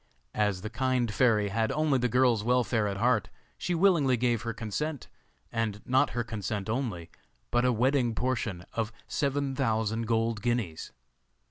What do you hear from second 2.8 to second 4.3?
at heart, she willingly